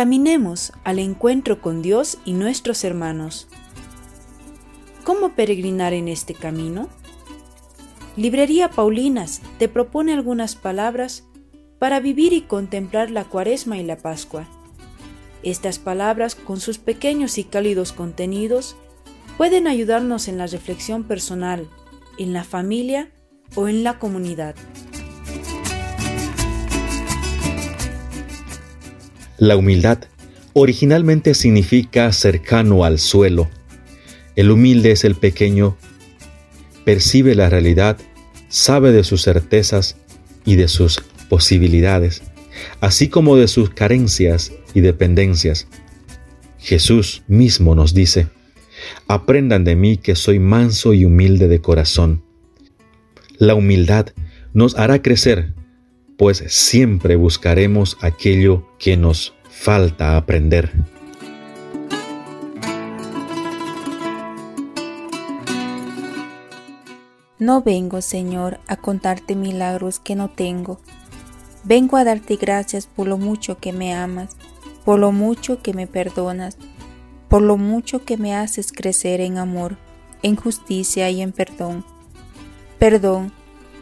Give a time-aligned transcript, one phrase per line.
[0.00, 3.48] caminemos al encuentro con Dios y nuestros hermanos.
[5.04, 6.88] ¿Cómo peregrinar en este camino?
[8.16, 11.24] Librería Paulinas te propone algunas palabras
[11.78, 14.48] para vivir y contemplar la cuaresma y la pascua.
[15.42, 18.76] Estas palabras, con sus pequeños y cálidos contenidos,
[19.36, 21.68] pueden ayudarnos en la reflexión personal,
[22.16, 23.10] en la familia
[23.54, 24.54] o en la comunidad.
[29.40, 30.00] La humildad
[30.52, 33.48] originalmente significa cercano al suelo.
[34.36, 35.78] El humilde es el pequeño,
[36.84, 37.96] percibe la realidad,
[38.50, 39.96] sabe de sus certezas
[40.44, 42.22] y de sus posibilidades,
[42.82, 45.68] así como de sus carencias y dependencias.
[46.58, 48.28] Jesús mismo nos dice,
[49.08, 52.22] aprendan de mí que soy manso y humilde de corazón.
[53.38, 54.08] La humildad
[54.52, 55.54] nos hará crecer
[56.20, 60.72] pues siempre buscaremos aquello que nos falta aprender.
[67.38, 70.80] No vengo, Señor, a contarte milagros que no tengo.
[71.64, 74.36] Vengo a darte gracias por lo mucho que me amas,
[74.84, 76.56] por lo mucho que me perdonas,
[77.28, 79.76] por lo mucho que me haces crecer en amor,
[80.22, 81.84] en justicia y en perdón.
[82.78, 83.32] Perdón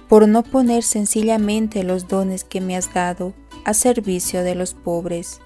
[0.08, 5.40] por no poner sencillamente los dones que me has dado a servicio de los pobres.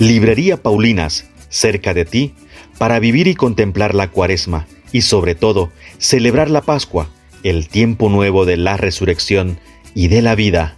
[0.00, 2.34] Librería Paulinas, cerca de ti,
[2.78, 7.08] para vivir y contemplar la cuaresma y sobre todo celebrar la Pascua,
[7.44, 9.58] el tiempo nuevo de la resurrección
[9.94, 10.76] y de la vida.